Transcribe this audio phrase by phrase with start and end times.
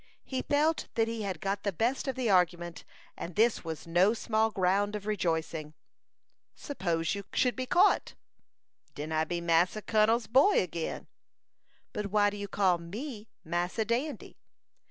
[0.23, 4.15] He felt that he had got the best of the argument, and this was no
[4.15, 5.75] small ground of rejoicing.
[6.55, 8.15] "Suppose you should be caught?"
[8.95, 11.05] "Den I be Massa Kun'l's boy again."
[11.93, 14.39] "But why did you call me Massa Dandy?"